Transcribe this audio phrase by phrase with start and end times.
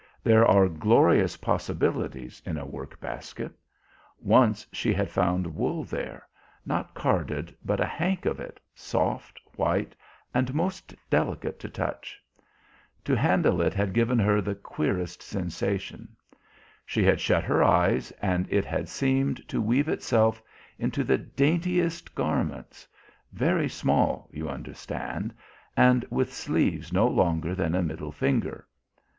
[0.23, 3.53] There are glorious possibilities in a workbasket.
[4.19, 6.27] Once she had found wool there,
[6.65, 9.95] not carded, but a hank of it, soft, white
[10.33, 12.19] and most delicate to touch.
[13.05, 16.15] To handle it had given her the queerest sensation.
[16.83, 20.41] She had shut her eyes, and it had seemed to weave itself
[20.79, 22.87] into the daintiest garments
[23.31, 25.31] very small, you understand,
[25.77, 28.65] and with sleeves no longer than a middle finger.